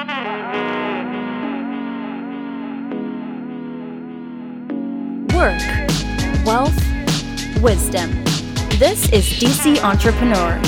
[0.00, 0.06] Work,
[6.46, 6.74] wealth,
[7.60, 8.24] wisdom.
[8.78, 10.58] This is DC Entrepreneur.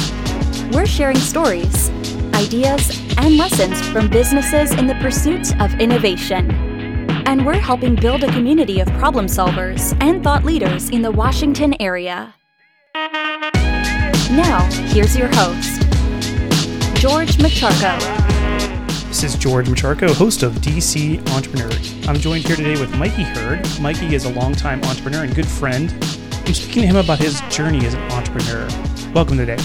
[0.70, 1.88] We're sharing stories,
[2.34, 6.50] ideas, and lessons from businesses in the pursuit of innovation.
[7.26, 11.74] And we're helping build a community of problem solvers and thought leaders in the Washington
[11.80, 12.34] area.
[14.30, 15.80] Now, here's your host,
[17.00, 18.31] George Macharko.
[19.22, 21.70] This is George Macharko, host of DC Entrepreneur.
[22.08, 23.64] I'm joined here today with Mikey Hurd.
[23.80, 25.92] Mikey is a longtime entrepreneur and good friend.
[26.44, 28.66] I'm speaking to him about his journey as an entrepreneur.
[29.14, 29.58] Welcome today.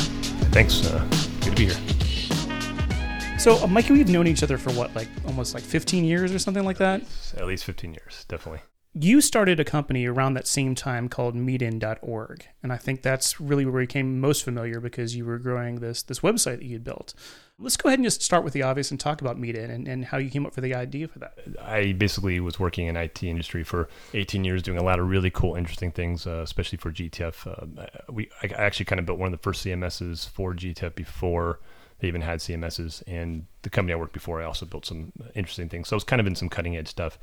[0.53, 0.85] Thanks.
[0.85, 1.03] Uh,
[1.41, 3.39] good to be here.
[3.39, 6.37] So, uh, Mikey, we've known each other for what, like almost like 15 years or
[6.37, 7.01] something like that?
[7.35, 8.61] At least 15 years, definitely.
[8.93, 12.45] You started a company around that same time called meetin.org.
[12.61, 16.03] And I think that's really where we became most familiar because you were growing this
[16.03, 17.15] this website that you had built.
[17.59, 20.05] Let's go ahead and just start with the obvious and talk about Meetin and, and
[20.05, 21.39] how you came up for the idea for that.
[21.59, 25.31] I basically was working in IT industry for 18 years, doing a lot of really
[25.31, 27.47] cool, interesting things, uh, especially for GTF.
[27.47, 31.59] Uh, we I actually kind of built one of the first CMSs for GTF before
[31.97, 33.01] they even had CMSs.
[33.07, 35.87] And the company I worked before, I also built some interesting things.
[35.87, 37.17] So I was kind of in some cutting edge stuff.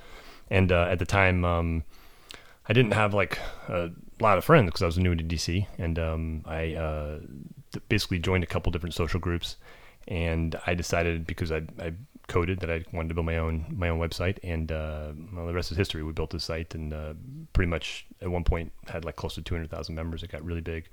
[0.50, 1.84] And uh, at the time, um,
[2.68, 5.96] I didn't have like a lot of friends because I was new to DC, and
[5.98, 7.18] um, I uh,
[7.88, 9.56] basically joined a couple different social groups
[10.08, 11.94] and I decided because I, I
[12.26, 15.54] coded that I wanted to build my own my own website, and uh, well, the
[15.54, 16.02] rest is history.
[16.02, 17.14] We built this site, and uh,
[17.52, 20.22] pretty much at one point had like close to 200,000 members.
[20.22, 20.88] It got really big,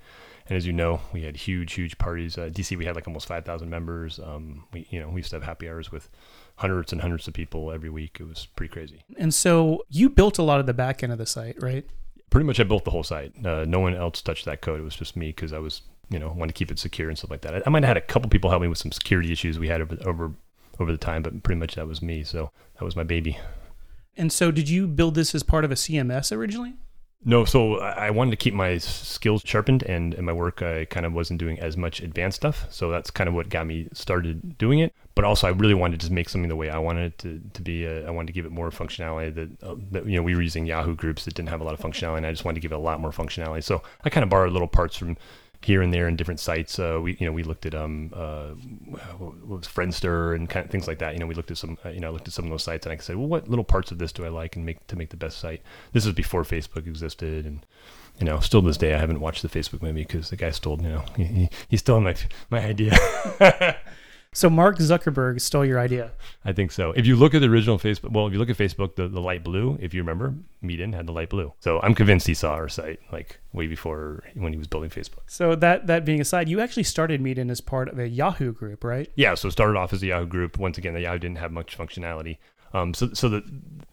[0.47, 2.37] and as you know, we had huge, huge parties.
[2.37, 4.19] Uh, DC, we had like almost 5,000 members.
[4.19, 6.09] Um, we, you know, we used to have happy hours with
[6.55, 8.17] hundreds and hundreds of people every week.
[8.19, 9.03] It was pretty crazy.
[9.17, 11.85] And so you built a lot of the back end of the site, right?
[12.29, 13.33] Pretty much, I built the whole site.
[13.45, 14.79] Uh, no one else touched that code.
[14.79, 15.81] It was just me because I was
[16.11, 17.55] you know want to keep it secure and stuff like that.
[17.55, 19.69] I, I might have had a couple people help me with some security issues we
[19.69, 20.31] had over over
[20.79, 22.23] over the time, but pretty much that was me.
[22.23, 23.39] So that was my baby.
[24.17, 26.73] And so, did you build this as part of a CMS originally?
[27.23, 31.05] No, so I wanted to keep my skills sharpened, and in my work, I kind
[31.05, 32.65] of wasn't doing as much advanced stuff.
[32.71, 34.91] So that's kind of what got me started doing it.
[35.13, 37.41] But also, I really wanted to just make something the way I wanted it to,
[37.53, 37.85] to be.
[37.85, 39.35] A, I wanted to give it more functionality.
[39.35, 41.75] That, uh, that you know, we were using Yahoo groups that didn't have a lot
[41.75, 43.63] of functionality, and I just wanted to give it a lot more functionality.
[43.63, 45.15] So I kind of borrowed little parts from
[45.63, 46.79] here and there in different sites.
[46.79, 48.49] Uh, we you know we looked at um uh,
[49.17, 51.13] what was Friendster and kind of things like that.
[51.13, 52.85] You know we looked at some uh, you know looked at some of those sites
[52.85, 54.95] and I said well what little parts of this do I like and make to
[54.95, 55.61] make the best site.
[55.93, 57.65] This is before Facebook existed and
[58.19, 60.51] you know still to this day I haven't watched the Facebook movie because the guy
[60.51, 62.15] stole you know he, he stole my
[62.49, 62.97] my idea.
[64.33, 66.13] So Mark Zuckerberg stole your idea.
[66.45, 66.93] I think so.
[66.93, 69.19] If you look at the original Facebook, well, if you look at Facebook, the, the
[69.19, 70.33] light blue, if you remember,
[70.63, 71.51] Meetin had the light blue.
[71.59, 75.23] So I'm convinced he saw our site like way before when he was building Facebook.
[75.27, 78.85] So that that being aside, you actually started Meetin as part of a Yahoo group,
[78.85, 79.11] right?
[79.15, 79.35] Yeah.
[79.35, 80.57] So started off as a Yahoo group.
[80.57, 82.37] Once again, the Yahoo didn't have much functionality.
[82.73, 83.43] Um, so, so the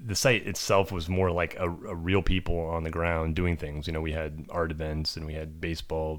[0.09, 3.87] the site itself was more like a, a, real people on the ground doing things.
[3.87, 6.19] You know, we had art events and we had baseball,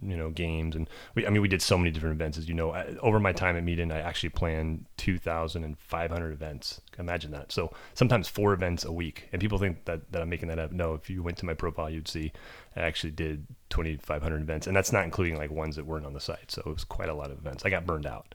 [0.00, 2.38] you know, games, and we, I mean, we did so many different events.
[2.38, 6.80] As you know, I, over my time at Meetin, I actually planned 2,500 events.
[6.96, 7.50] Imagine that.
[7.50, 10.70] So sometimes four events a week, and people think that that I'm making that up.
[10.70, 12.30] No, if you went to my profile, you'd see
[12.76, 16.20] I actually did 2,500 events, and that's not including like ones that weren't on the
[16.20, 16.52] site.
[16.52, 17.64] So it was quite a lot of events.
[17.64, 18.34] I got burned out.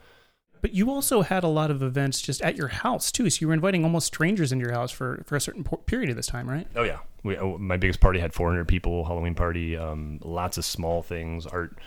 [0.61, 3.29] But you also had a lot of events just at your house too.
[3.29, 6.15] So you were inviting almost strangers into your house for, for a certain period of
[6.15, 6.67] this time, right?
[6.75, 9.05] Oh yeah, we, oh, my biggest party had 400 people.
[9.05, 11.77] Halloween party, um, lots of small things, art.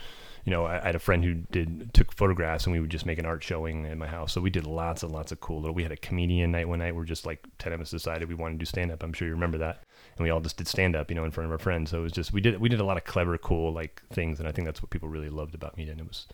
[0.45, 3.05] You know, I, I, had a friend who did took photographs, and we would just
[3.05, 4.33] make an art showing in my house.
[4.33, 5.73] So we did lots and lots of cool little.
[5.73, 6.93] We had a comedian night one night.
[6.93, 9.03] Where just like 10 of us decided we wanted to do stand up.
[9.03, 9.83] I'm sure you remember that,
[10.17, 11.91] and we all just did stand up, you know, in front of our friends.
[11.91, 14.39] So it was just we did we did a lot of clever, cool like things,
[14.39, 15.87] and I think that's what people really loved about me.
[15.87, 16.27] And it was,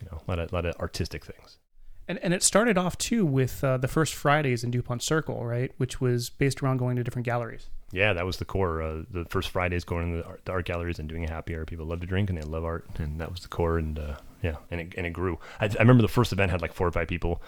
[0.00, 1.58] you know, a lot of a lot of artistic things.
[2.10, 5.70] And, and it started off too with uh, the first Fridays in DuPont Circle, right?
[5.76, 7.70] Which was based around going to different galleries.
[7.92, 8.82] Yeah, that was the core.
[8.82, 11.54] Uh, the first Fridays going to the art, the art, galleries and doing a happy
[11.54, 11.64] hour.
[11.64, 13.78] People love to drink and they love art, and that was the core.
[13.78, 15.38] And uh, yeah, and it, and it grew.
[15.60, 17.40] I, I, remember the first event had like four or five people.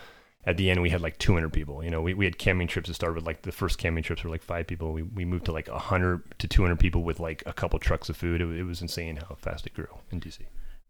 [0.44, 1.82] At the end, we had like 200 people.
[1.82, 4.22] You know, we, we had camping trips that started with like the first camping trips
[4.22, 4.92] were like five people.
[4.92, 8.16] We, we moved to like 100 to 200 people with like a couple trucks of
[8.16, 8.40] food.
[8.40, 10.38] It, it was insane how fast it grew in DC.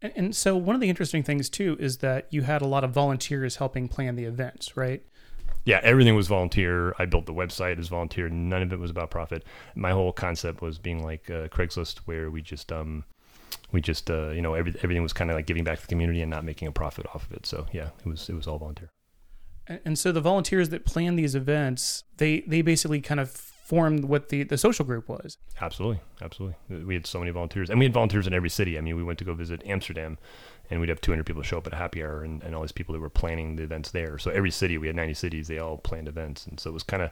[0.03, 2.83] And, and so one of the interesting things too is that you had a lot
[2.83, 5.03] of volunteers helping plan the events, right?
[5.65, 6.93] yeah, everything was volunteer.
[6.99, 8.27] I built the website as volunteer.
[8.27, 9.43] None of it was about profit.
[9.75, 13.05] My whole concept was being like uh, Craigslist, where we just um,
[13.71, 15.87] we just uh, you know every, everything was kind of like giving back to the
[15.87, 17.45] community and not making a profit off of it.
[17.45, 18.89] So yeah, it was it was all volunteer.
[19.85, 24.29] And so the volunteers that plan these events, they they basically kind of formed what
[24.29, 25.37] the, the social group was.
[25.61, 26.83] Absolutely, absolutely.
[26.83, 28.77] We had so many volunteers, and we had volunteers in every city.
[28.77, 30.17] I mean, we went to go visit Amsterdam,
[30.69, 32.73] and we'd have 200 people show up at a happy hour, and, and all these
[32.73, 34.17] people that were planning the events there.
[34.17, 36.83] So every city, we had 90 cities, they all planned events, and so it was
[36.83, 37.11] kind of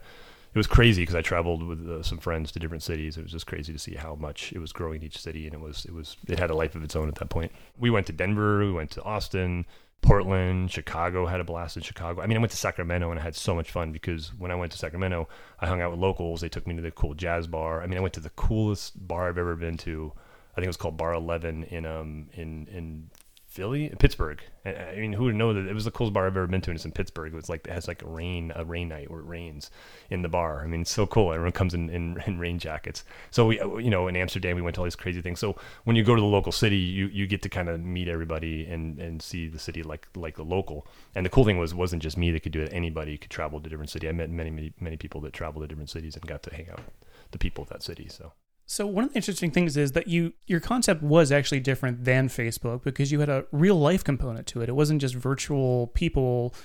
[0.54, 3.16] it was crazy because I traveled with uh, some friends to different cities.
[3.16, 5.62] It was just crazy to see how much it was growing each city, and it
[5.62, 7.54] was it was it had a life of its own at that point.
[7.80, 9.66] We went to Denver, we went to Austin,
[10.02, 11.26] Portland, Chicago.
[11.26, 12.22] Had a blast in Chicago.
[12.22, 14.56] I mean, I went to Sacramento and I had so much fun because when I
[14.56, 15.28] went to Sacramento,
[15.60, 16.42] I hung out with locals.
[16.42, 17.82] They took me to the cool jazz bar.
[17.82, 20.14] I mean, I went to the coolest bar I've ever been to.
[20.52, 23.10] I think it was called Bar Eleven in um in in
[23.52, 24.42] Philly, Pittsburgh.
[24.66, 26.70] I mean, who would know that it was the coolest bar I've ever been to?
[26.72, 27.34] And it's in Pittsburgh.
[27.34, 29.70] It was like it has like a rain, a rain night where it rains
[30.10, 30.64] in the bar.
[30.64, 31.34] I mean, it's so cool.
[31.34, 33.04] Everyone comes in, in, in rain jackets.
[33.30, 35.42] So we, you know, in Amsterdam, we went to all these crazy things.
[35.42, 38.08] So when you go to the local city, you, you get to kind of meet
[38.08, 40.88] everybody and, and see the city like like the local.
[41.14, 42.72] And the cool thing was, wasn't just me that could do it.
[42.72, 44.08] Anybody could travel to different city.
[44.08, 46.70] I met many many many people that traveled to different cities and got to hang
[46.70, 46.94] out with
[47.32, 48.08] the people of that city.
[48.08, 48.32] So
[48.72, 52.30] so one of the interesting things is that you your concept was actually different than
[52.30, 54.70] Facebook because you had a real life component to it.
[54.70, 56.56] It wasn't just virtual people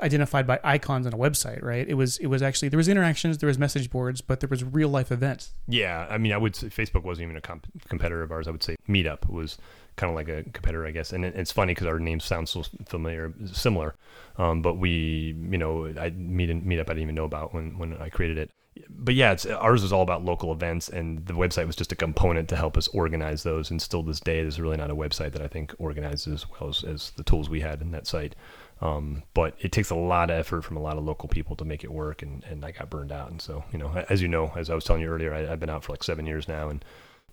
[0.00, 1.86] identified by icons on a website, right?
[1.86, 4.64] It was it was actually there was interactions, there was message boards, but there was
[4.64, 5.52] real life events.
[5.68, 8.48] Yeah, I mean, I would say Facebook wasn't even a comp- competitor of ours.
[8.48, 9.58] I would say Meetup was
[9.96, 11.12] kind of like a competitor, I guess.
[11.12, 13.96] And it, it's funny because our names sound so familiar, similar.
[14.38, 17.98] Um, but we, you know, I meet Meetup I didn't even know about when when
[17.98, 18.50] I created it
[18.88, 21.96] but yeah, it's ours was all about local events, and the website was just a
[21.96, 23.70] component to help us organize those.
[23.70, 26.70] And still, this day, there's really not a website that I think organizes as well
[26.70, 28.34] as, as the tools we had in that site.
[28.80, 31.64] Um, but it takes a lot of effort from a lot of local people to
[31.64, 33.30] make it work, and, and I got burned out.
[33.30, 35.60] And so, you know, as you know, as I was telling you earlier, I, have
[35.60, 36.84] been out for like seven years now, and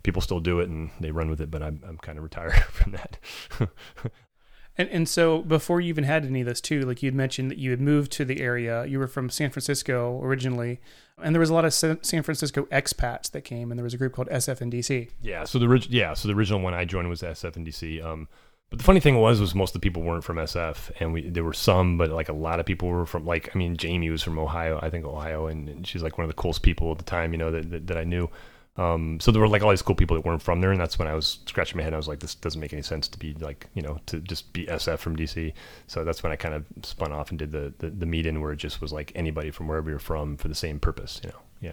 [0.02, 2.54] people still do it and they run with it, but I'm, I'm kind of retired
[2.70, 3.18] from that.
[4.78, 7.58] And and so before you even had any of this too, like you'd mentioned that
[7.58, 8.86] you had moved to the area.
[8.86, 10.80] You were from San Francisco originally,
[11.22, 13.98] and there was a lot of San Francisco expats that came, and there was a
[13.98, 15.10] group called SFNDC.
[15.20, 15.44] Yeah.
[15.44, 18.04] So the yeah, so the original one I joined was SFNDC.
[18.04, 18.28] Um,
[18.70, 21.28] but the funny thing was, was most of the people weren't from SF, and we
[21.28, 24.08] there were some, but like a lot of people were from like I mean Jamie
[24.08, 26.90] was from Ohio, I think Ohio, and, and she's like one of the coolest people
[26.90, 28.30] at the time, you know that that, that I knew.
[28.76, 30.98] Um, so there were like all these cool people that weren't from there, and that's
[30.98, 31.92] when I was scratching my head.
[31.92, 34.52] I was like, this doesn't make any sense to be like, you know, to just
[34.52, 35.52] be SF from DC.
[35.86, 38.40] So that's when I kind of spun off and did the the, the meet in
[38.40, 41.30] where it just was like anybody from wherever you're from for the same purpose, you
[41.30, 41.38] know.
[41.60, 41.72] Yeah.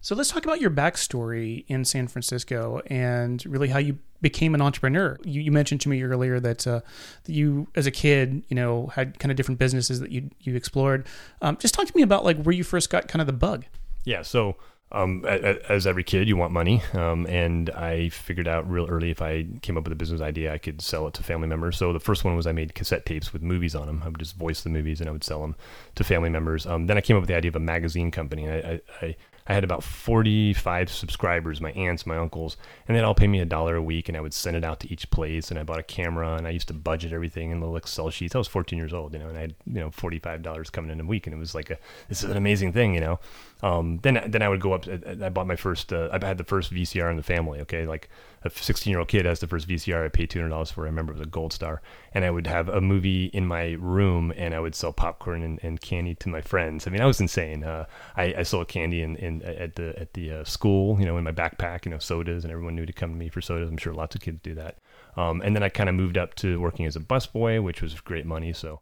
[0.00, 4.62] So let's talk about your backstory in San Francisco and really how you became an
[4.62, 5.18] entrepreneur.
[5.24, 6.80] You, you mentioned to me earlier that, uh,
[7.24, 10.54] that, you, as a kid, you know, had kind of different businesses that you you
[10.54, 11.06] explored.
[11.42, 13.64] Um, just talk to me about like where you first got kind of the bug.
[14.04, 14.22] Yeah.
[14.22, 14.56] So
[14.92, 16.82] um, as every kid, you want money.
[16.92, 20.52] Um, and I figured out real early if I came up with a business idea,
[20.52, 21.76] I could sell it to family members.
[21.76, 24.02] So the first one was I made cassette tapes with movies on them.
[24.04, 25.56] I would just voice the movies and I would sell them
[25.96, 26.66] to family members.
[26.66, 28.48] Um, then I came up with the idea of a magazine company.
[28.48, 29.16] I, I, I
[29.48, 32.56] I had about 45 subscribers, my aunts, my uncles,
[32.86, 34.80] and they'd all pay me a dollar a week, and I would send it out
[34.80, 35.50] to each place.
[35.50, 38.34] And I bought a camera, and I used to budget everything in little Excel sheets.
[38.34, 40.90] I was 14 years old, you know, and I had you know 45 dollars coming
[40.90, 41.78] in a week, and it was like a
[42.08, 43.20] this is an amazing thing, you know.
[43.62, 44.86] Um, then then I would go up.
[44.88, 45.92] I bought my first.
[45.92, 47.60] Uh, I had the first VCR in the family.
[47.60, 48.08] Okay, like
[48.46, 50.04] a 16 year old kid has the first VCR.
[50.04, 50.82] I paid 200 dollars for.
[50.82, 51.82] I remember it was a Gold Star,
[52.14, 55.60] and I would have a movie in my room, and I would sell popcorn and,
[55.62, 56.86] and candy to my friends.
[56.86, 57.64] I mean, I was insane.
[57.64, 61.16] Uh, I, I sold candy in, in at the at the uh, school, you know,
[61.18, 63.68] in my backpack, you know, sodas, and everyone knew to come to me for sodas.
[63.68, 64.78] I'm sure lots of kids do that.
[65.16, 67.98] Um, and then I kind of moved up to working as a busboy, which was
[68.00, 68.52] great money.
[68.52, 68.80] So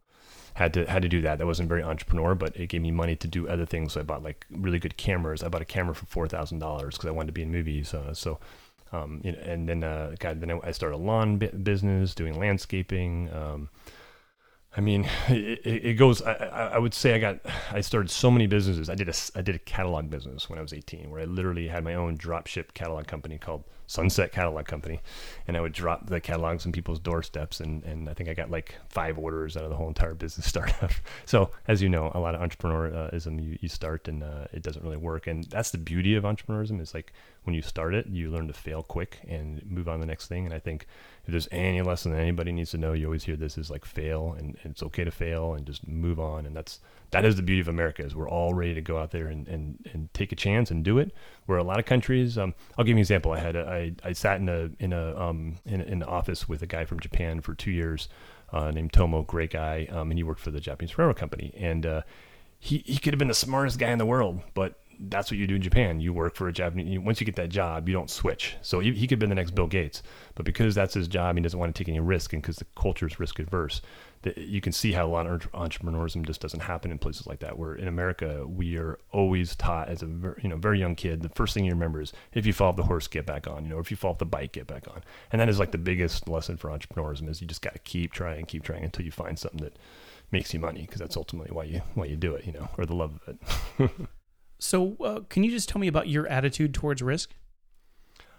[0.55, 1.39] had to had to do that.
[1.39, 3.93] That wasn't very entrepreneur, but it gave me money to do other things.
[3.93, 5.43] So I bought like really good cameras.
[5.43, 7.93] I bought a camera for four thousand dollars because I wanted to be in movies.
[7.93, 8.39] Uh, so,
[8.95, 13.31] um, you know, and then uh, God, then I started a lawn business, doing landscaping.
[13.33, 13.71] Um,
[14.77, 16.23] I mean, it, it goes.
[16.23, 17.41] I, I, would say I got.
[17.73, 18.89] I started so many businesses.
[18.89, 21.69] I did a I did a catalog business when I was 18, where I literally
[21.69, 25.01] had my own drop ship catalog company called Sunset Catalog Company,
[25.47, 28.51] and I would drop the catalogs on people's doorsteps, and and I think I got
[28.51, 30.91] like five orders out of the whole entire business startup.
[31.27, 34.83] so as you know, a lot of entrepreneurism you, you start and uh, it doesn't
[34.83, 37.13] really work, and that's the beauty of entrepreneurism is like
[37.45, 40.29] when you start it, you learn to fail quick and move on to the next
[40.29, 40.47] thing.
[40.47, 40.87] And I think
[41.25, 43.85] if there's any lesson that anybody needs to know, you always hear this is like
[43.85, 46.81] fail, and, and it's okay to fail and just move on, and that's
[47.15, 49.47] that is the beauty of America is we're all ready to go out there and,
[49.47, 51.13] and, and take a chance and do it.
[51.47, 53.31] Where a lot of countries, um, I'll give you an example.
[53.31, 56.49] I had a, I, I sat in a in a um in, in an office
[56.49, 58.09] with a guy from Japan for two years,
[58.53, 61.85] uh, named Tomo, great guy, um, and he worked for the Japanese railroad company, and
[61.85, 62.03] uh,
[62.59, 65.47] he he could have been the smartest guy in the world, but that's what you
[65.47, 66.01] do in Japan.
[66.01, 66.99] You work for a Japanese.
[66.99, 68.57] Once you get that job, you don't switch.
[68.63, 70.03] So he, he could be the next Bill Gates,
[70.35, 72.67] but because that's his job, he doesn't want to take any risk, and because the
[72.77, 73.81] culture is risk adverse,
[74.25, 77.41] that you can see how a lot of entrepreneurism just doesn't happen in places like
[77.41, 77.59] that.
[77.59, 80.07] Where in America, we are always taught as a
[80.43, 82.77] you know very young kid, the first thing you remember is if you fall off
[82.77, 83.65] the horse, get back on.
[83.65, 85.03] You know, if you fall off the bike, get back on.
[85.31, 88.13] And that is like the biggest lesson for entrepreneurism is you just got to keep
[88.13, 89.77] trying, keep trying until you find something that
[90.31, 92.47] makes you money because that's ultimately why you why you do it.
[92.47, 93.37] You know, or the love of
[93.79, 93.91] it.
[94.65, 97.35] So, uh, can you just tell me about your attitude towards risk?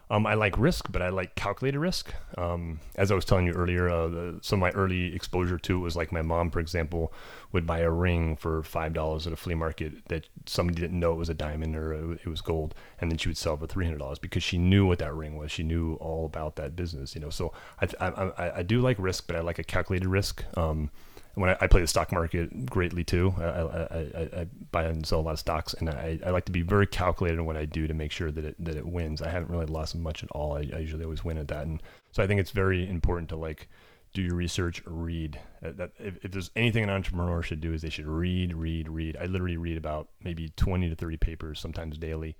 [0.09, 2.13] Um, I like risk, but I like calculated risk.
[2.35, 5.77] Um, as I was telling you earlier, uh, the, some of my early exposure to
[5.77, 7.13] it was like my mom, for example,
[7.51, 11.11] would buy a ring for five dollars at a flea market that somebody didn't know
[11.11, 13.85] it was a diamond or it was gold, and then she would sell for three
[13.85, 15.51] hundred dollars because she knew what that ring was.
[15.51, 17.29] She knew all about that business, you know.
[17.29, 20.43] So I, I, I, I do like risk, but I like a calculated risk.
[20.57, 20.89] Um,
[21.35, 23.33] when I, I, play the stock market greatly too.
[23.37, 26.61] I, I, I, buy and sell a lot of stocks, and I, like to be
[26.61, 29.21] very calculated in what I do to make sure that it that it wins.
[29.21, 30.57] I haven't really lost much at all.
[30.57, 33.67] I, usually always win at that, and so I think it's very important to like
[34.13, 35.39] do your research, read.
[35.63, 38.87] Uh, that if, if, there's anything an entrepreneur should do is they should read, read,
[38.87, 39.17] read.
[39.19, 42.37] I literally read about maybe 20 to 30 papers, sometimes daily.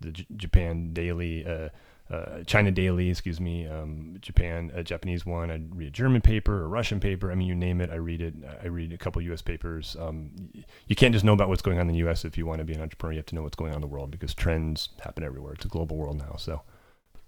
[0.00, 1.46] The J- Japan Daily.
[1.46, 1.68] Uh,
[2.10, 5.50] uh, China Daily, excuse me, um, Japan, a Japanese one.
[5.50, 7.30] I read a German paper, a Russian paper.
[7.30, 8.34] I mean, you name it, I read it.
[8.62, 9.42] I read a couple U.S.
[9.42, 9.96] papers.
[10.00, 10.30] Um,
[10.86, 12.24] you can't just know about what's going on in the U.S.
[12.24, 13.12] if you want to be an entrepreneur.
[13.12, 15.52] You have to know what's going on in the world because trends happen everywhere.
[15.52, 16.36] It's a global world now.
[16.38, 16.62] So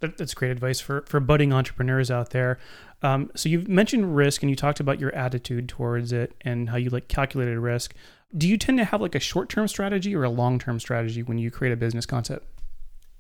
[0.01, 2.59] that's great advice for for budding entrepreneurs out there.
[3.03, 6.77] Um, so you've mentioned risk and you talked about your attitude towards it and how
[6.77, 7.95] you like calculated risk.
[8.37, 11.23] Do you tend to have like a short term strategy or a long term strategy
[11.23, 12.47] when you create a business concept?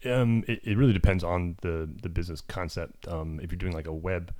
[0.04, 3.06] Um, it, it really depends on the the business concept.
[3.08, 4.34] Um, if you're doing like a web,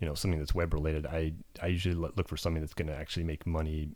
[0.00, 2.96] you know, something that's web related, I I usually look for something that's going to
[2.96, 3.90] actually make money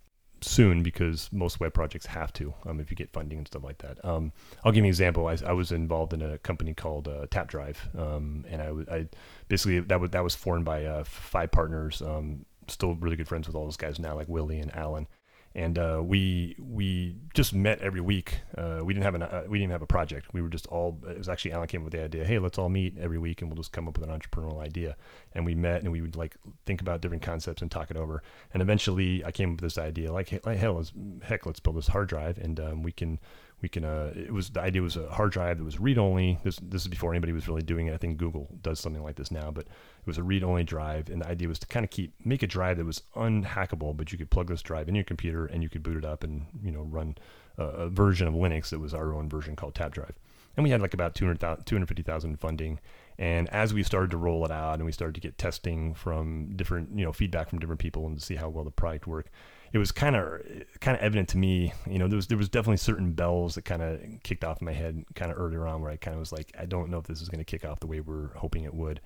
[0.44, 3.78] soon because most web projects have to um, if you get funding and stuff like
[3.78, 4.04] that.
[4.04, 4.32] Um,
[4.64, 5.28] I'll give you an example.
[5.28, 9.08] I, I was involved in a company called uh, Tapdrive, um, and I, I
[9.48, 12.02] basically that was that was formed by uh, five partners.
[12.02, 15.06] Um, still really good friends with all those guys now, like Willie and Alan
[15.54, 18.40] and uh, we we just met every week.
[18.56, 20.32] Uh, we didn't have an uh, we didn't have a project.
[20.32, 20.98] We were just all.
[21.08, 22.24] It was actually Alan came up with the idea.
[22.24, 24.96] Hey, let's all meet every week, and we'll just come up with an entrepreneurial idea.
[25.34, 28.22] And we met, and we would like think about different concepts and talk it over.
[28.54, 30.12] And eventually, I came up with this idea.
[30.12, 30.92] Like, hey, like hell, let's,
[31.22, 33.18] heck, let's build this hard drive, and um, we can
[33.62, 36.38] we can uh, it was the idea was a hard drive that was read only.
[36.42, 37.94] This this is before anybody was really doing it.
[37.94, 41.08] I think google does something like this now but it was a read only drive.
[41.08, 44.10] And the idea was to kind of keep make a drive that was unhackable but
[44.12, 46.46] you could plug this drive in your computer and you could boot it up and
[46.62, 47.16] you know run
[47.56, 50.18] a, a version of linux that was our own version called tap drive.
[50.56, 52.78] And we had like about 250,000 funding.
[53.18, 56.56] And as we started to roll it out and we started to get testing from
[56.56, 59.30] different you know feedback from different people and to see how well the product worked
[59.72, 60.42] it was kind of
[60.80, 61.72] kind of evident to me.
[61.86, 64.66] You know, there was there was definitely certain bells that kind of kicked off in
[64.66, 66.98] my head kind of earlier on, where I kind of was like, I don't know
[66.98, 69.00] if this is going to kick off the way we're hoping it would.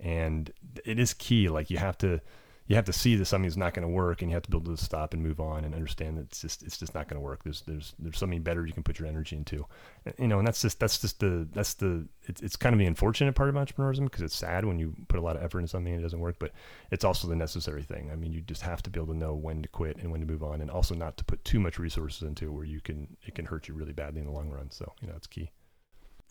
[0.00, 0.50] And
[0.84, 1.48] it is key.
[1.48, 2.20] Like you have to
[2.68, 4.58] you have to see that something's not going to work, and you have to be
[4.58, 7.16] able to stop and move on and understand that it's just it's just not going
[7.16, 7.42] to work.
[7.42, 9.64] There's there's there's something better you can put your energy into,
[10.18, 10.38] you know.
[10.38, 13.48] And that's just that's just the that's the it's it's kind of the unfortunate part
[13.48, 16.00] of entrepreneurship because it's sad when you put a lot of effort into something and
[16.00, 16.52] it doesn't work, but
[16.90, 18.10] it's also the necessary thing.
[18.12, 20.20] I mean, you just have to be able to know when to quit and when
[20.20, 23.16] to move on, and also not to put too much resources into where you can
[23.26, 24.70] it can hurt you really badly in the long run.
[24.70, 25.50] So you know, it's key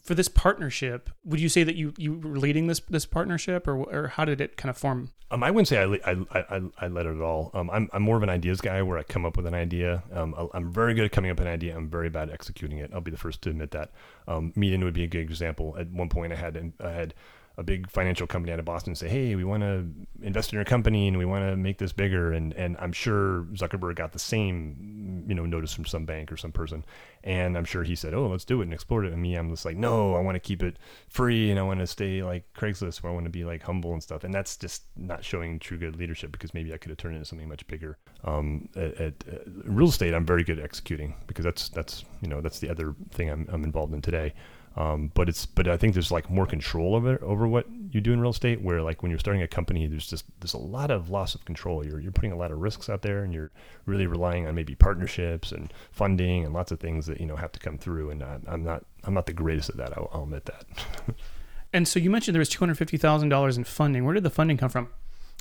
[0.04, 3.76] for this partnership, would you say that you you were leading this this partnership, or
[3.78, 5.12] or how did it kind of form?
[5.30, 7.52] Um, I wouldn't say I I, I, I led it at all.
[7.54, 10.04] Um, I'm I'm more of an ideas guy where I come up with an idea.
[10.14, 11.76] Um, I'm very good at coming up with an idea.
[11.76, 12.92] I'm very bad at executing it.
[12.94, 13.92] I'll be the first to admit that.
[14.28, 15.76] Um, Meetin would be a good example.
[15.78, 17.14] At one point, I had I had
[17.58, 19.88] a big financial company out of Boston say, "Hey, we want to
[20.22, 23.44] invest in your company and we want to make this bigger." And and I'm sure
[23.54, 26.86] Zuckerberg got the same, you know, notice from some bank or some person,
[27.24, 29.50] and I'm sure he said, "Oh, let's do it and explore it." And me, I'm
[29.50, 30.78] just like, "No, I want to keep it
[31.10, 33.94] free and I want to stay like Craigslist, where I want to be like humble
[33.94, 36.98] and stuff." And that's just not showing true good leadership because maybe I could have
[36.98, 37.98] turned it into something much bigger.
[38.24, 42.28] Um, at, at uh, real estate, I'm very good at executing because that's that's you
[42.28, 44.34] know that's the other thing I'm, I'm involved in today.
[44.78, 48.14] Um, but it's but I think there's like more control over over what you do
[48.14, 48.62] in real estate.
[48.62, 51.44] Where like when you're starting a company, there's just there's a lot of loss of
[51.46, 51.84] control.
[51.84, 53.50] You're you're putting a lot of risks out there, and you're
[53.88, 57.52] really relying on maybe partnerships and funding and lots of things that you know have
[57.54, 58.12] to come through.
[58.12, 59.98] And I'm, I'm not I'm not the greatest at that.
[59.98, 60.66] I'll, I'll admit that.
[61.74, 64.06] and so you mentioned there was two hundred fifty thousand dollars in funding.
[64.06, 64.90] Where did the funding come from?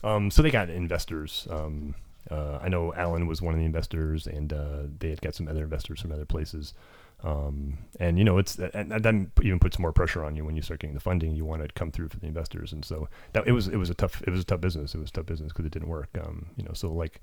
[0.02, 1.46] Um, so they got investors.
[1.50, 1.94] Um,
[2.30, 5.46] uh, I know Alan was one of the investors, and uh, they had got some
[5.46, 6.72] other investors from other places.
[7.22, 10.62] Um, and you know, it's and that even puts more pressure on you when you
[10.62, 11.34] start getting the funding.
[11.34, 13.90] You want to come through for the investors, and so that it was it was
[13.90, 14.94] a tough it was a tough business.
[14.94, 16.10] It was a tough business because it didn't work.
[16.22, 17.20] Um, you know, so like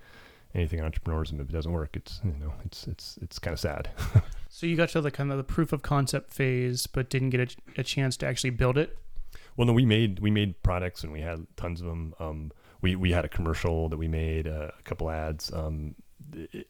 [0.55, 3.59] anything in entrepreneurism, if it doesn't work, it's you know, it's it's it's kind of
[3.59, 3.89] sad.
[4.53, 7.57] So you got to the kind of the proof of concept phase, but didn't get
[7.75, 8.95] a, a chance to actually build it.
[9.57, 12.13] Well, no, we made we made products and we had tons of them.
[12.19, 15.51] Um, we we had a commercial that we made, uh, a couple ads.
[15.51, 15.95] Um,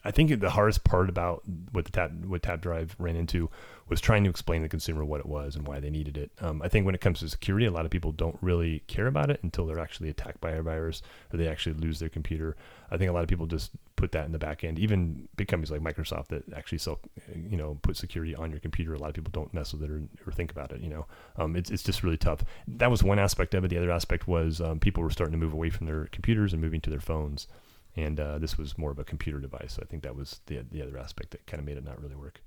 [0.03, 3.49] I think the hardest part about what the tap what tap drive ran into
[3.89, 6.31] was trying to explain to the consumer what it was and why they needed it.
[6.39, 9.07] Um, I think when it comes to security, a lot of people don't really care
[9.07, 11.01] about it until they're actually attacked by a virus
[11.31, 12.55] or they actually lose their computer.
[12.89, 14.79] I think a lot of people just put that in the back end.
[14.79, 16.99] Even big companies like Microsoft that actually sell,
[17.35, 18.93] you know, put security on your computer.
[18.93, 20.81] A lot of people don't mess with it or, or think about it.
[20.81, 21.05] You know,
[21.37, 22.43] um, it's it's just really tough.
[22.67, 23.67] That was one aspect of it.
[23.67, 26.61] The other aspect was um, people were starting to move away from their computers and
[26.61, 27.47] moving to their phones
[27.95, 29.73] and uh, this was more of a computer device.
[29.73, 32.01] So I think that was the the other aspect that kind of made it not
[32.01, 32.41] really work.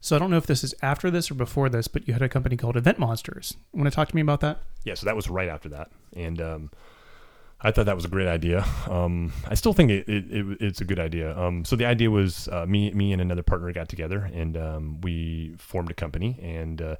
[0.00, 2.22] So I don't know if this is after this or before this, but you had
[2.22, 3.56] a company called Event Monsters.
[3.72, 4.60] Want to talk to me about that?
[4.84, 6.70] Yeah, so that was right after that, and um,
[7.64, 8.66] I thought that was a great idea.
[8.90, 11.36] Um, I still think it, it, it, it's a good idea.
[11.38, 15.00] Um, so the idea was uh, me me and another partner got together and um,
[15.00, 16.38] we formed a company.
[16.42, 16.96] And uh,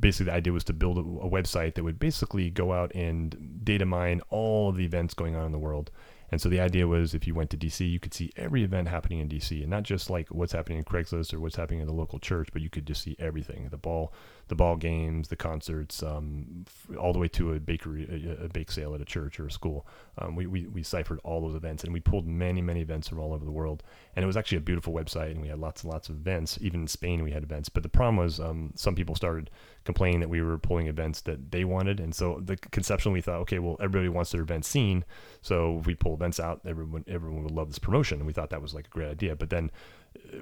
[0.00, 3.60] basically the idea was to build a, a, website that would basically go out and
[3.62, 5.92] data mine all of the events going on in the world
[6.30, 8.88] and so the idea was if you went to DC, you could see every event
[8.88, 11.86] happening in DC and not just like what's happening in Craigslist or what's happening in
[11.86, 14.12] the local church, but you could just see everything the ball,
[14.48, 16.66] the ball games, the concerts, um,
[16.98, 19.50] all the way to a bakery, a, a, bake sale at a church or a
[19.50, 19.86] school.
[20.18, 23.20] Um, we, we, we ciphered all those events and we pulled many, many events from
[23.20, 23.82] all over the world.
[24.14, 26.58] And it was actually a beautiful website and we had lots and lots of events.
[26.60, 27.68] Even in Spain, we had events.
[27.68, 29.50] But the problem was um, some people started
[29.84, 32.00] complaining that we were pulling events that they wanted.
[32.00, 35.04] And so the conception we thought, okay, well, everybody wants their event seen.
[35.40, 38.18] So we pull events out, everyone, everyone would love this promotion.
[38.18, 39.36] And we thought that was like a great idea.
[39.36, 39.70] But then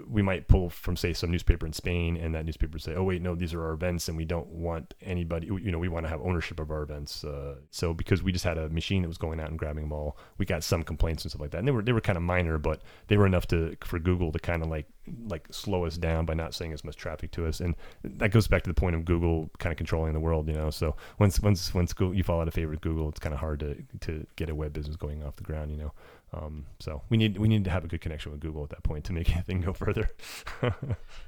[0.09, 3.23] we might pull from say some newspaper in Spain and that newspaper say oh wait
[3.23, 6.11] no these are our events and we don't want anybody you know we want to
[6.11, 7.25] have ownership of our events.
[7.25, 9.93] Uh, so because we just had a machine that was going out and grabbing them
[9.93, 11.59] all we got some complaints and stuff like that.
[11.59, 14.33] And they were they were kind of minor but they were enough to for Google
[14.33, 14.87] to kind of like
[15.29, 17.61] like slow us down by not saying as much traffic to us.
[17.61, 20.55] And that goes back to the point of Google kind of controlling the world you
[20.55, 20.71] know?
[20.71, 23.41] So once once once Google, you fall out of favor with Google it's kind of
[23.41, 25.93] hard to to get a web business going off the ground you know
[26.33, 28.83] um, so we need we need to have a good connection with Google at that
[28.83, 30.11] point to make anything go further.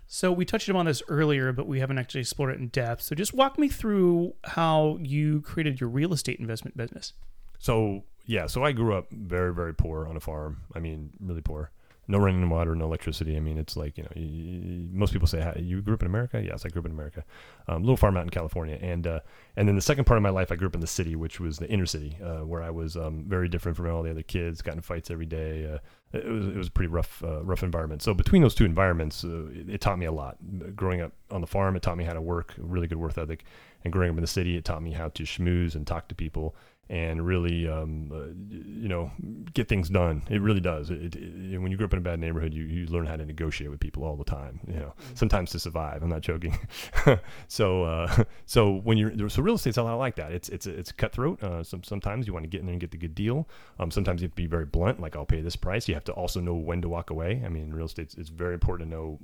[0.06, 3.02] so we touched upon this earlier, but we haven't actually explored it in depth.
[3.02, 7.12] So just walk me through how you created your real estate investment business.
[7.58, 10.62] So yeah, so I grew up very very poor on a farm.
[10.74, 11.70] I mean, really poor
[12.10, 13.36] no running water, no electricity.
[13.36, 16.42] I mean, it's like you know, you, most people say, "You grew up in America?"
[16.42, 17.22] Yes, I grew up in America.
[17.68, 19.20] Um, little farm out in California, and uh,
[19.56, 21.38] and then the second part of my life, I grew up in the city, which
[21.38, 24.22] was the inner city, uh, where I was um, very different from all the other
[24.22, 25.70] kids, got in fights every day.
[25.70, 25.78] Uh,
[26.16, 28.00] it was it was a pretty rough uh, rough environment.
[28.00, 30.38] So between those two environments, uh, it, it, taught me a lot.
[30.74, 33.44] Growing up on the farm, it taught me how to work, really good work ethic,
[33.84, 36.14] and growing up in the city, it taught me how to schmooze and talk to
[36.14, 36.56] people
[36.90, 39.10] and really, um, uh, you know,
[39.52, 40.22] get things done.
[40.30, 40.90] It really does.
[40.90, 43.26] It, it, when you grow up in a bad neighborhood, you, you learn how to
[43.26, 44.60] negotiate with people all the time.
[44.66, 45.14] You know, mm-hmm.
[45.14, 46.02] sometimes to survive.
[46.02, 46.58] I'm not joking.
[47.48, 50.32] so, uh, so when you're so real estate's a lot like that.
[50.32, 51.42] It's it's it's cutthroat.
[51.42, 53.48] Uh, some, sometimes you want to get in there and get the good deal.
[53.78, 55.88] Um, sometimes you have to be very blunt, like I'll pay this price.
[55.88, 57.42] You have to also know when to walk away.
[57.44, 59.18] I mean, real estate it's very important to know,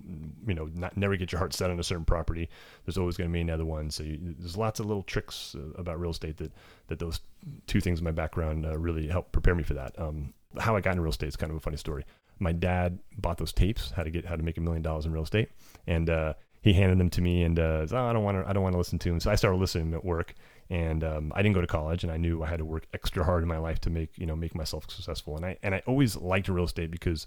[0.46, 2.48] you know, not never get your heart set on a certain property.
[2.84, 3.90] There's always going to be another one.
[3.90, 6.52] So you, there's lots of little tricks uh, about real estate that
[6.88, 7.20] that those
[7.66, 9.98] two things in my background uh, really helped prepare me for that.
[9.98, 12.04] Um, how I got into real estate is kind of a funny story.
[12.38, 15.12] My dad bought those tapes, how to get how to make a million dollars in
[15.12, 15.50] real estate,
[15.86, 18.52] and uh, he handed them to me and uh, oh, I don't want to I
[18.52, 19.20] don't want to listen to them.
[19.20, 20.34] So I started listening at work,
[20.70, 23.24] and um, I didn't go to college, and I knew I had to work extra
[23.24, 25.36] hard in my life to make you know make myself successful.
[25.36, 27.26] And I and I always liked real estate because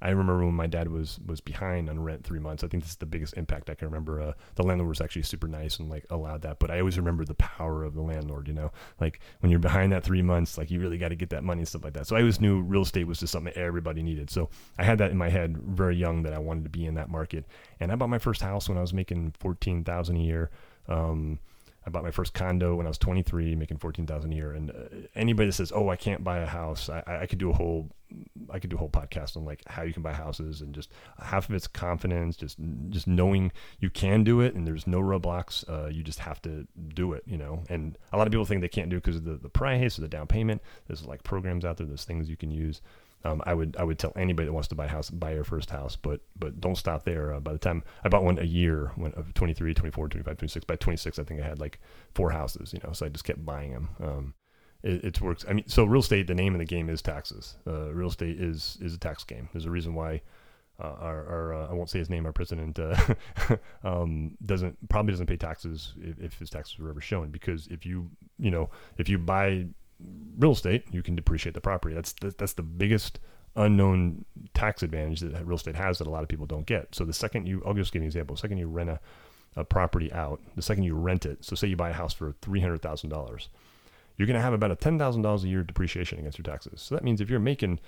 [0.00, 2.62] I remember when my dad was was behind on rent three months.
[2.62, 4.20] I think this is the biggest impact I can remember.
[4.20, 7.24] Uh, the landlord was actually super nice and like allowed that, but I always remember
[7.24, 8.48] the power of the landlord.
[8.48, 11.30] You know, like when you're behind that three months, like you really got to get
[11.30, 12.06] that money and stuff like that.
[12.06, 14.30] So I always knew real estate was just something everybody needed.
[14.30, 16.94] So I had that in my head very young that I wanted to be in
[16.94, 17.44] that market.
[17.80, 20.50] And I bought my first house when I was making fourteen thousand a year.
[20.88, 21.38] Um,
[21.88, 24.52] I bought my first condo when I was 23, making 14,000 a year.
[24.52, 24.74] And uh,
[25.14, 27.88] anybody that says, "Oh, I can't buy a house," I, I could do a whole,
[28.50, 30.92] I could do a whole podcast on like how you can buy houses and just
[31.18, 32.58] half of it's confidence, just
[32.90, 35.64] just knowing you can do it and there's no roadblocks.
[35.66, 37.64] Uh, you just have to do it, you know.
[37.70, 40.02] And a lot of people think they can't do because of the, the price or
[40.02, 40.60] the down payment.
[40.88, 42.82] There's like programs out there, there's things you can use.
[43.24, 45.44] Um, I would I would tell anybody that wants to buy a house buy your
[45.44, 47.34] first house, but but don't stop there.
[47.34, 50.64] Uh, by the time I bought one a year, when of 23, 24, 25, 26,
[50.64, 51.80] by 26, I think I had like
[52.14, 52.72] four houses.
[52.72, 53.88] You know, so I just kept buying them.
[54.00, 54.34] Um,
[54.84, 55.44] it, it, works.
[55.48, 56.28] I mean, so real estate.
[56.28, 57.56] The name of the game is taxes.
[57.66, 59.48] Uh, real estate is is a tax game.
[59.52, 60.22] There's a reason why.
[60.80, 62.24] Uh, our, our uh, I won't say his name.
[62.24, 62.96] Our president uh,
[63.82, 67.84] um, doesn't probably doesn't pay taxes if, if his taxes were ever shown because if
[67.84, 69.66] you you know if you buy
[70.38, 71.94] real estate, you can depreciate the property.
[71.94, 73.18] That's the, that's the biggest
[73.56, 76.94] unknown tax advantage that real estate has that a lot of people don't get.
[76.94, 78.36] So the second you, I'll just give you an example.
[78.36, 79.00] The second you rent a,
[79.56, 82.34] a property out, the second you rent it, so say you buy a house for
[82.40, 83.48] three hundred thousand dollars,
[84.16, 86.80] you're going to have about a ten thousand dollars a year depreciation against your taxes.
[86.80, 87.80] So that means if you're making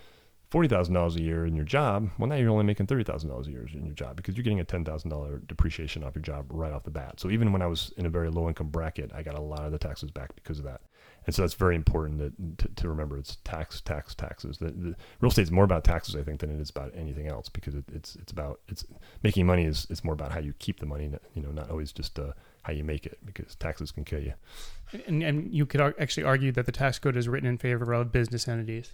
[0.50, 3.28] forty thousand dollars a year in your job, well now you're only making thirty thousand
[3.28, 6.16] dollars a year in your job because you're getting a ten thousand dollar depreciation off
[6.16, 7.20] your job right off the bat.
[7.20, 9.64] So even when I was in a very low income bracket, I got a lot
[9.64, 10.80] of the taxes back because of that.
[11.26, 13.18] And so that's very important that, to, to remember.
[13.18, 14.59] It's tax, tax, taxes.
[14.59, 17.28] The, the real estate is more about taxes, I think, than it is about anything
[17.28, 18.85] else because it, it's it's about it's
[19.22, 21.92] making money is it's more about how you keep the money, you know, not always
[21.92, 24.33] just uh, how you make it because taxes can kill you.
[25.06, 28.12] And, and you could actually argue that the tax code is written in favor of
[28.12, 28.92] business entities.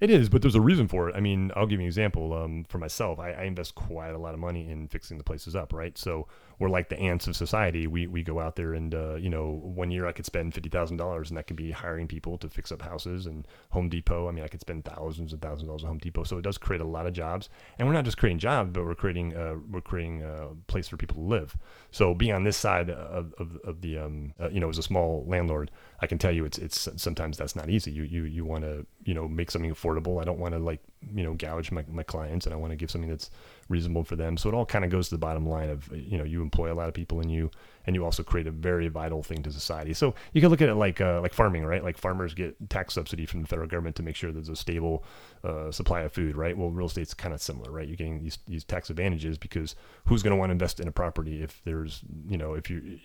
[0.00, 1.16] It is, but there's a reason for it.
[1.16, 2.32] I mean, I'll give you an example.
[2.32, 5.56] Um, for myself, I, I, invest quite a lot of money in fixing the places
[5.56, 5.98] up, right?
[5.98, 7.86] So we're like the ants of society.
[7.86, 10.68] We we go out there and uh, you know, one year I could spend fifty
[10.68, 14.28] thousand dollars, and that could be hiring people to fix up houses and Home Depot.
[14.28, 16.24] I mean, I could spend thousands and thousands of dollars at Home Depot.
[16.24, 18.84] So it does create a lot of jobs, and we're not just creating jobs, but
[18.84, 21.56] we're creating uh, we're creating a place for people to live.
[21.90, 24.82] So being on this side of of, of the um, uh, you know, as a
[24.82, 27.92] small landlord, I can tell you it's it's sometimes that's not easy.
[27.92, 30.20] You you you want to you know make something affordable.
[30.20, 30.80] I don't want to like
[31.14, 33.30] you know gouge my, my clients, and I want to give something that's
[33.68, 34.36] reasonable for them.
[34.36, 36.72] So it all kind of goes to the bottom line of you know you employ
[36.72, 37.50] a lot of people and you
[37.88, 39.94] and you also create a very vital thing to society.
[39.94, 41.82] So you can look at it like uh, like farming, right?
[41.82, 45.04] Like farmers get tax subsidy from the federal government to make sure there's a stable
[45.42, 46.56] uh, supply of food, right?
[46.56, 47.88] Well, real estate's kind of similar, right?
[47.88, 50.92] You're getting these these tax advantages because who's going to want to invest in a
[50.92, 52.98] property if there's you know if you,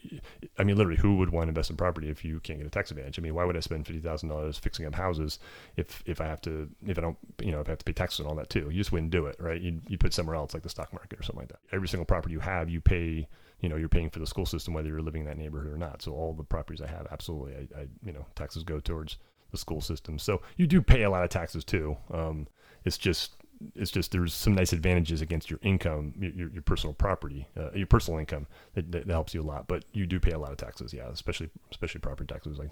[0.59, 2.71] I mean, literally, who would want to invest in property if you can't get a
[2.71, 3.17] tax advantage?
[3.17, 5.39] I mean, why would I spend fifty thousand dollars fixing up houses
[5.77, 7.93] if if I have to if I don't you know if I have to pay
[7.93, 8.69] taxes and all that too?
[8.69, 9.59] You just wouldn't do it, right?
[9.59, 11.59] You you put somewhere else like the stock market or something like that.
[11.71, 13.27] Every single property you have, you pay
[13.59, 15.77] you know you're paying for the school system whether you're living in that neighborhood or
[15.77, 16.01] not.
[16.01, 19.17] So all the properties I have, absolutely, I, I you know taxes go towards
[19.51, 20.19] the school system.
[20.19, 21.97] So you do pay a lot of taxes too.
[22.11, 22.47] Um,
[22.85, 23.37] it's just
[23.75, 27.87] it's just there's some nice advantages against your income, your, your personal property, uh, your
[27.87, 29.67] personal income that, that, helps you a lot.
[29.67, 32.57] But you do pay a lot of taxes, yeah, especially especially property taxes.
[32.57, 32.71] Like,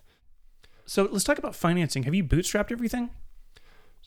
[0.86, 2.04] so let's talk about financing.
[2.04, 3.12] Have you bootstrapped everything?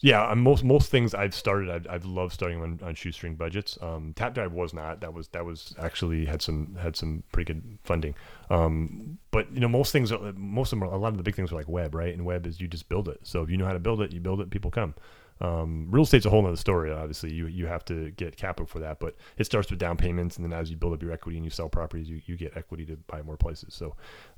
[0.01, 3.79] Yeah, most most things I've started, I've, I've loved starting on, on shoestring budgets.
[3.81, 5.01] Um, Tapdrive was not.
[5.01, 8.15] That was that was actually had some had some pretty good funding.
[8.51, 11.23] Um, but you know, most things, are, most of them, are, a lot of the
[11.23, 12.13] big things are like web, right?
[12.13, 13.21] And web is you just build it.
[13.23, 14.95] So if you know how to build it, you build it, people come.
[15.41, 16.93] Um, real estate's a whole other story.
[16.93, 20.37] Obviously, you you have to get capital for that, but it starts with down payments,
[20.37, 22.57] and then as you build up your equity and you sell properties, you, you get
[22.57, 23.75] equity to buy more places.
[23.75, 23.97] So,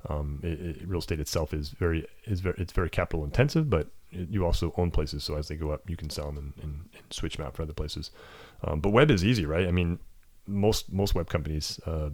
[0.09, 3.89] um, it, it, real estate itself is very is very it's very capital intensive, but
[4.11, 5.23] it, you also own places.
[5.23, 7.55] So as they go up, you can sell them and, and, and switch them out
[7.55, 8.11] for other places.
[8.63, 9.67] Um, but web is easy, right?
[9.67, 9.99] I mean,
[10.47, 12.09] most most web companies, uh,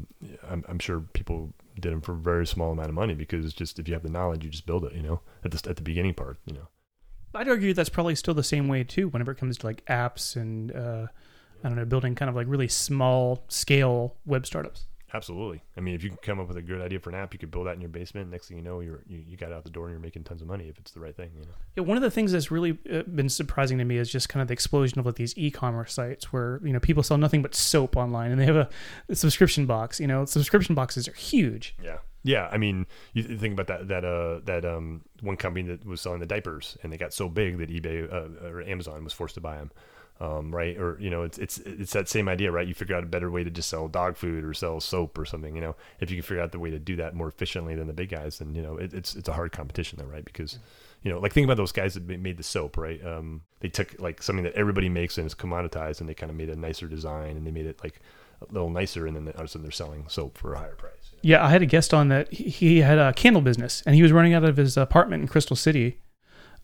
[0.50, 3.80] I'm, I'm sure people did them for a very small amount of money because just
[3.80, 4.93] if you have the knowledge, you just build it.
[4.93, 6.67] You know, at the at the beginning part, you know.
[7.36, 9.08] I'd argue that's probably still the same way too.
[9.10, 11.08] Whenever it comes to like apps and uh,
[11.63, 14.86] I don't know, building kind of like really small scale web startups.
[15.15, 15.62] Absolutely.
[15.78, 17.39] I mean, if you can come up with a good idea for an app, you
[17.39, 18.32] could build that in your basement.
[18.32, 20.41] Next thing you know, you're you, you got out the door and you're making tons
[20.41, 21.30] of money if it's the right thing.
[21.36, 21.52] You know.
[21.76, 21.84] Yeah.
[21.84, 24.48] One of the things that's really uh, been surprising to me is just kind of
[24.48, 27.96] the explosion of like these e-commerce sites where you know people sell nothing but soap
[27.96, 28.69] online and they have a,
[29.08, 30.00] a subscription box.
[30.00, 31.76] You know, subscription boxes are huge.
[31.82, 32.00] Yeah.
[32.23, 36.01] Yeah, I mean, you think about that that uh that um one company that was
[36.01, 39.36] selling the diapers and they got so big that eBay uh, or Amazon was forced
[39.36, 39.71] to buy them.
[40.21, 40.77] Um, right?
[40.77, 42.67] Or you know, it's it's it's that same idea, right?
[42.67, 45.25] You figure out a better way to just sell dog food or sell soap or
[45.25, 45.53] something.
[45.55, 47.88] You know, if you can figure out the way to do that more efficiently than
[47.88, 50.23] the big guys, then you know it, it's it's a hard competition, though, right?
[50.23, 50.59] Because
[51.01, 53.03] you know, like think about those guys that made the soap, right?
[53.05, 56.38] Um, they took like something that everybody makes and is commoditized, and they kind of
[56.38, 57.99] made a nicer design, and they made it like
[58.49, 60.75] a little nicer, and then all of a sudden they're selling soap for a higher
[60.75, 60.93] price.
[61.21, 62.32] Yeah, I had a guest on that.
[62.32, 65.56] He had a candle business, and he was running out of his apartment in Crystal
[65.56, 65.99] City,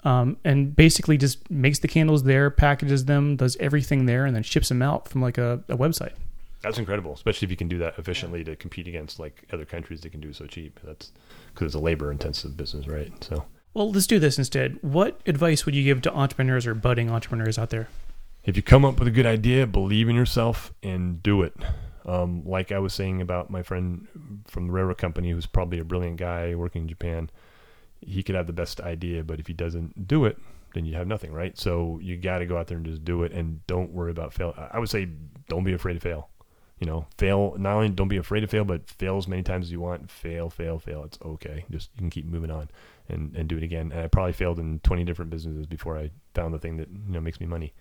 [0.04, 4.44] um, and basically just makes the candles there, packages them, does everything there, and then
[4.44, 6.14] ships them out from like a, a website.
[6.62, 10.02] That's incredible, especially if you can do that efficiently to compete against like other countries
[10.02, 10.80] that can do so cheap.
[10.84, 11.14] That's
[11.54, 13.12] because it's a labor-intensive business, right?
[13.24, 14.78] So, well, let's do this instead.
[14.82, 17.88] What advice would you give to entrepreneurs or budding entrepreneurs out there?
[18.44, 21.56] If you come up with a good idea, believe in yourself and do it.
[22.06, 24.08] Um, like I was saying about my friend
[24.48, 27.30] from the railroad company, who's probably a brilliant guy working in Japan,
[28.02, 30.38] he could have the best idea, but if he doesn't do it,
[30.74, 31.58] then you have nothing, right?
[31.58, 34.34] So you got to go out there and just do it, and don't worry about
[34.34, 34.54] fail.
[34.72, 35.10] I would say
[35.48, 36.30] don't be afraid to fail.
[36.80, 37.56] You know, fail.
[37.58, 40.10] Not only don't be afraid to fail, but fail as many times as you want.
[40.10, 41.04] Fail, fail, fail.
[41.04, 41.66] It's okay.
[41.70, 42.70] Just you can keep moving on
[43.10, 43.92] and and do it again.
[43.92, 47.14] And I probably failed in 20 different businesses before I found the thing that you
[47.14, 47.74] know makes me money.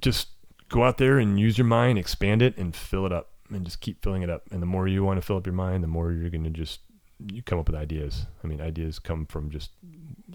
[0.00, 0.28] Just
[0.68, 3.80] go out there and use your mind, expand it, and fill it up, and just
[3.80, 4.44] keep filling it up.
[4.50, 6.50] And the more you want to fill up your mind, the more you're going to
[6.50, 6.80] just
[7.26, 8.26] you come up with ideas.
[8.44, 9.72] I mean, ideas come from just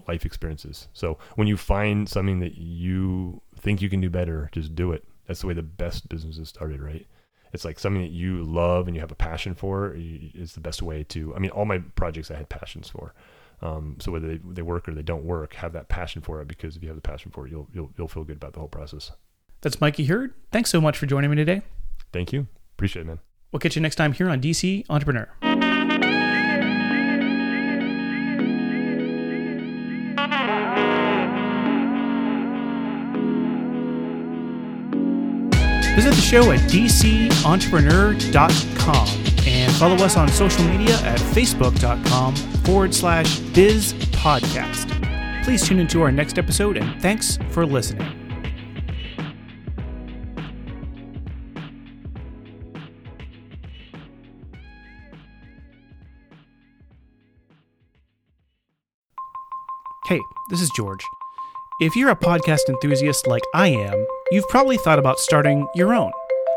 [0.06, 0.88] life experiences.
[0.92, 5.04] So when you find something that you think you can do better, just do it.
[5.26, 7.06] That's the way the best businesses started, right?
[7.52, 10.82] It's like something that you love and you have a passion for is the best
[10.82, 11.34] way to.
[11.34, 13.14] I mean, all my projects I had passions for.
[13.62, 16.48] Um, so whether they, they work or they don't work, have that passion for it
[16.48, 18.58] because if you have the passion for it, you'll you'll you'll feel good about the
[18.58, 19.12] whole process.
[19.64, 20.34] That's Mikey Hurd.
[20.52, 21.62] Thanks so much for joining me today.
[22.12, 22.46] Thank you.
[22.76, 23.18] Appreciate it, man.
[23.50, 25.28] We'll catch you next time here on DC Entrepreneur.
[35.94, 39.08] Visit the show at dcentrepreneur.com
[39.46, 44.90] and follow us on social media at facebook.com forward slash biz podcast.
[45.44, 48.23] Please tune into our next episode and thanks for listening.
[60.48, 61.08] This is George.
[61.80, 66.12] If you're a podcast enthusiast like I am, you've probably thought about starting your own.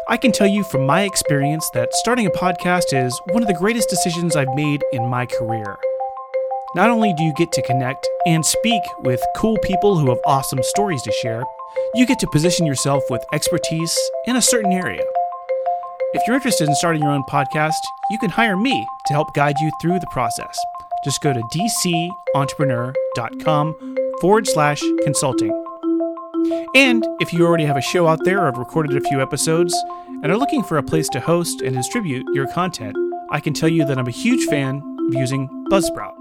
[0.09, 3.57] I can tell you from my experience that starting a podcast is one of the
[3.57, 5.77] greatest decisions I've made in my career.
[6.75, 10.63] Not only do you get to connect and speak with cool people who have awesome
[10.63, 11.43] stories to share,
[11.95, 15.03] you get to position yourself with expertise in a certain area.
[16.13, 17.79] If you're interested in starting your own podcast,
[18.11, 20.57] you can hire me to help guide you through the process.
[21.07, 21.39] Just go to
[22.35, 25.53] dcentrepreneur.com forward slash consulting.
[26.75, 29.73] And if you already have a show out there or have recorded a few episodes
[30.21, 32.93] and are looking for a place to host and distribute your content,
[33.31, 36.11] I can tell you that I'm a huge fan of using Buzzsprout.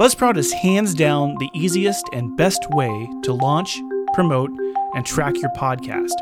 [0.00, 3.78] Buzzsprout is hands down the easiest and best way to launch,
[4.14, 4.48] promote,
[4.94, 6.14] and track your podcast.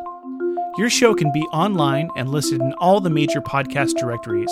[0.77, 4.51] Your show can be online and listed in all the major podcast directories.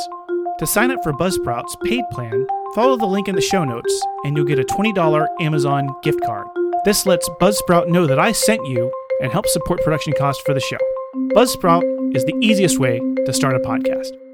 [0.60, 4.36] To sign up for Buzzsprout's paid plan, follow the link in the show notes and
[4.36, 6.46] you'll get a $20 Amazon gift card.
[6.84, 10.60] This lets Buzzsprout know that I sent you and helps support production costs for the
[10.60, 10.76] show.
[11.34, 14.25] Buzzsprout is the easiest way to start a podcast.